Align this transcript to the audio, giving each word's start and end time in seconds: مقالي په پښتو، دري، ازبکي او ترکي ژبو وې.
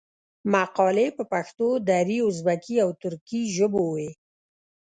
مقالي 0.53 1.07
په 1.17 1.23
پښتو، 1.31 1.67
دري، 1.89 2.17
ازبکي 2.29 2.75
او 2.83 2.89
ترکي 3.03 3.41
ژبو 3.55 3.83
وې. 3.93 4.09